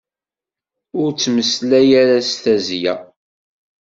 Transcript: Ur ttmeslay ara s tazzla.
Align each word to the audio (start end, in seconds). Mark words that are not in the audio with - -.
Ur 1.01 1.09
ttmeslay 1.11 1.89
ara 2.01 2.17
s 2.29 2.31
tazzla. 2.43 2.95